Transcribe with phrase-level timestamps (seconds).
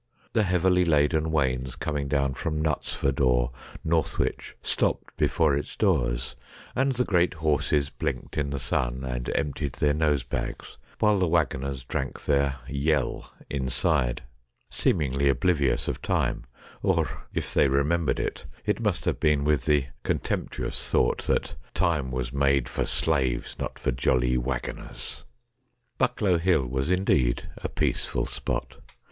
[0.33, 3.51] The heavily laden wains coming down from Knutsford or
[3.83, 6.35] Northwich stopped before its doors,
[6.75, 11.83] and the great horses blinked in the sun and emptied their nosebags, while the waggoners
[11.83, 12.55] drank their'
[12.87, 14.23] yel' inside,
[14.71, 16.45] seemingly oblivious of time,
[16.81, 22.09] or if they remembered it it must have been with the contemptuous thought that' time
[22.09, 25.25] was made for slaves, not for jolly waggoners.'
[25.99, 28.77] Bucklow Hill was indeed a peaceful spot.